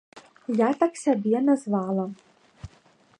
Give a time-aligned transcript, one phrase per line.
[0.59, 2.05] Я так сябе назвала.